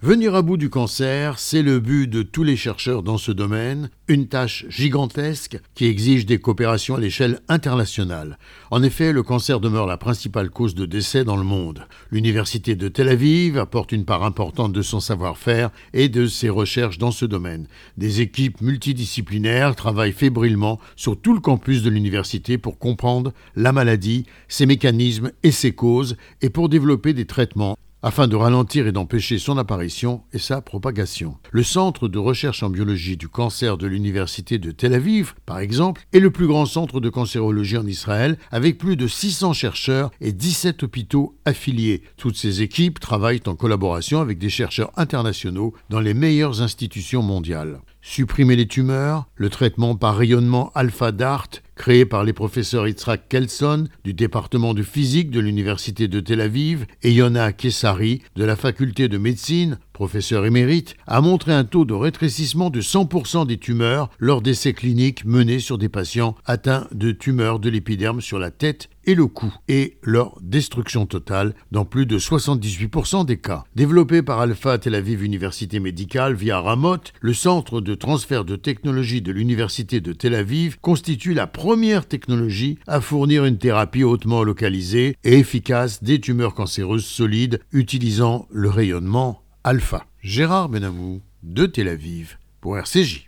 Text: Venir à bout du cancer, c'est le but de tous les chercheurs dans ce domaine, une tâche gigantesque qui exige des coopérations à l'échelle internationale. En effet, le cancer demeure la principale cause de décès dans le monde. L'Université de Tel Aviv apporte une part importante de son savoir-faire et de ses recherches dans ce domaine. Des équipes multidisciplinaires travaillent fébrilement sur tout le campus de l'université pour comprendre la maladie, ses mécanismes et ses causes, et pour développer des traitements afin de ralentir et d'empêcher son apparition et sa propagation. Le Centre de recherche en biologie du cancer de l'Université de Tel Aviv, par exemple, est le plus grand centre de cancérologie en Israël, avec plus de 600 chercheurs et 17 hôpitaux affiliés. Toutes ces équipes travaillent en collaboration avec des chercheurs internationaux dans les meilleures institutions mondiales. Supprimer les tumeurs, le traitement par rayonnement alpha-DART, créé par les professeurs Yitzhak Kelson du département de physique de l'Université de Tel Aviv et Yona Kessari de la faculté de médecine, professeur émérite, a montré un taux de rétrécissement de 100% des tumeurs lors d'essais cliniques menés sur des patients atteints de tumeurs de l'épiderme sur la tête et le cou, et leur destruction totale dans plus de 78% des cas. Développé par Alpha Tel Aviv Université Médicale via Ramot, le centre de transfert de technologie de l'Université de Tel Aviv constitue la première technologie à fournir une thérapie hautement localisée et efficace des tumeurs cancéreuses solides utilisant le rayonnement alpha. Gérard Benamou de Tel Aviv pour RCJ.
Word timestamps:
Venir 0.00 0.36
à 0.36 0.42
bout 0.42 0.56
du 0.56 0.70
cancer, 0.70 1.40
c'est 1.40 1.60
le 1.60 1.80
but 1.80 2.06
de 2.06 2.22
tous 2.22 2.44
les 2.44 2.54
chercheurs 2.54 3.02
dans 3.02 3.18
ce 3.18 3.32
domaine, 3.32 3.90
une 4.06 4.28
tâche 4.28 4.64
gigantesque 4.68 5.58
qui 5.74 5.86
exige 5.86 6.24
des 6.24 6.38
coopérations 6.38 6.94
à 6.94 7.00
l'échelle 7.00 7.40
internationale. 7.48 8.38
En 8.70 8.84
effet, 8.84 9.12
le 9.12 9.24
cancer 9.24 9.58
demeure 9.58 9.88
la 9.88 9.96
principale 9.96 10.50
cause 10.50 10.76
de 10.76 10.86
décès 10.86 11.24
dans 11.24 11.36
le 11.36 11.42
monde. 11.42 11.88
L'Université 12.12 12.76
de 12.76 12.86
Tel 12.86 13.08
Aviv 13.08 13.58
apporte 13.58 13.90
une 13.90 14.04
part 14.04 14.22
importante 14.22 14.72
de 14.72 14.82
son 14.82 15.00
savoir-faire 15.00 15.70
et 15.92 16.08
de 16.08 16.28
ses 16.28 16.48
recherches 16.48 16.98
dans 16.98 17.10
ce 17.10 17.24
domaine. 17.24 17.66
Des 17.96 18.20
équipes 18.20 18.60
multidisciplinaires 18.60 19.74
travaillent 19.74 20.12
fébrilement 20.12 20.78
sur 20.94 21.20
tout 21.20 21.34
le 21.34 21.40
campus 21.40 21.82
de 21.82 21.90
l'université 21.90 22.56
pour 22.56 22.78
comprendre 22.78 23.32
la 23.56 23.72
maladie, 23.72 24.26
ses 24.46 24.64
mécanismes 24.64 25.32
et 25.42 25.50
ses 25.50 25.72
causes, 25.72 26.16
et 26.40 26.50
pour 26.50 26.68
développer 26.68 27.14
des 27.14 27.26
traitements 27.26 27.76
afin 28.02 28.28
de 28.28 28.36
ralentir 28.36 28.86
et 28.86 28.92
d'empêcher 28.92 29.38
son 29.38 29.58
apparition 29.58 30.22
et 30.32 30.38
sa 30.38 30.60
propagation. 30.60 31.36
Le 31.50 31.62
Centre 31.62 32.08
de 32.08 32.18
recherche 32.18 32.62
en 32.62 32.70
biologie 32.70 33.16
du 33.16 33.28
cancer 33.28 33.76
de 33.76 33.86
l'Université 33.86 34.58
de 34.58 34.70
Tel 34.70 34.94
Aviv, 34.94 35.34
par 35.46 35.58
exemple, 35.58 36.02
est 36.12 36.20
le 36.20 36.30
plus 36.30 36.46
grand 36.46 36.66
centre 36.66 37.00
de 37.00 37.08
cancérologie 37.08 37.76
en 37.76 37.86
Israël, 37.86 38.38
avec 38.50 38.78
plus 38.78 38.96
de 38.96 39.06
600 39.06 39.52
chercheurs 39.52 40.10
et 40.20 40.32
17 40.32 40.82
hôpitaux 40.84 41.36
affiliés. 41.44 42.02
Toutes 42.16 42.36
ces 42.36 42.62
équipes 42.62 43.00
travaillent 43.00 43.42
en 43.46 43.54
collaboration 43.54 44.20
avec 44.20 44.38
des 44.38 44.50
chercheurs 44.50 44.92
internationaux 44.96 45.74
dans 45.90 46.00
les 46.00 46.14
meilleures 46.14 46.62
institutions 46.62 47.22
mondiales. 47.22 47.80
Supprimer 48.00 48.56
les 48.56 48.68
tumeurs, 48.68 49.26
le 49.34 49.50
traitement 49.50 49.96
par 49.96 50.16
rayonnement 50.16 50.70
alpha-DART, 50.74 51.48
créé 51.78 52.04
par 52.04 52.24
les 52.24 52.34
professeurs 52.34 52.86
Yitzhak 52.86 53.28
Kelson 53.30 53.84
du 54.04 54.12
département 54.12 54.74
de 54.74 54.82
physique 54.82 55.30
de 55.30 55.40
l'Université 55.40 56.08
de 56.08 56.20
Tel 56.20 56.42
Aviv 56.42 56.84
et 57.02 57.12
Yona 57.12 57.52
Kessari 57.52 58.20
de 58.36 58.44
la 58.44 58.56
faculté 58.56 59.08
de 59.08 59.16
médecine, 59.16 59.78
professeur 59.92 60.44
émérite, 60.44 60.94
a 61.06 61.20
montré 61.20 61.52
un 61.52 61.64
taux 61.64 61.84
de 61.84 61.94
rétrécissement 61.94 62.68
de 62.68 62.80
100% 62.80 63.46
des 63.46 63.58
tumeurs 63.58 64.10
lors 64.18 64.42
d'essais 64.42 64.74
cliniques 64.74 65.24
menés 65.24 65.60
sur 65.60 65.78
des 65.78 65.88
patients 65.88 66.34
atteints 66.44 66.86
de 66.92 67.12
tumeurs 67.12 67.60
de 67.60 67.70
l'épiderme 67.70 68.20
sur 68.20 68.38
la 68.38 68.50
tête 68.50 68.90
et 69.04 69.14
le 69.14 69.26
cou, 69.26 69.54
et 69.68 69.96
leur 70.02 70.38
destruction 70.42 71.06
totale 71.06 71.54
dans 71.72 71.86
plus 71.86 72.04
de 72.04 72.18
78% 72.18 73.24
des 73.24 73.38
cas. 73.38 73.64
Développé 73.74 74.20
par 74.20 74.40
Alpha 74.40 74.76
Tel 74.76 74.94
Aviv 74.94 75.24
Université 75.24 75.80
Médicale 75.80 76.34
via 76.34 76.60
Ramot, 76.60 76.98
le 77.20 77.32
centre 77.32 77.80
de 77.80 77.94
transfert 77.94 78.44
de 78.44 78.54
technologie 78.54 79.22
de 79.22 79.32
l'Université 79.32 80.00
de 80.00 80.12
Tel 80.12 80.34
Aviv 80.34 80.78
constitue 80.80 81.32
la 81.32 81.46
première 81.46 81.67
technologie 82.08 82.78
à 82.86 83.00
fournir 83.00 83.44
une 83.44 83.58
thérapie 83.58 84.02
hautement 84.02 84.42
localisée 84.42 85.16
et 85.22 85.34
efficace 85.38 86.02
des 86.02 86.18
tumeurs 86.18 86.54
cancéreuses 86.54 87.04
solides 87.04 87.60
utilisant 87.72 88.46
le 88.50 88.70
rayonnement 88.70 89.42
alpha. 89.64 90.06
Gérard 90.22 90.70
Benamou 90.70 91.20
de 91.42 91.66
Tel 91.66 91.88
Aviv 91.88 92.38
pour 92.62 92.78
RCJ. 92.78 93.27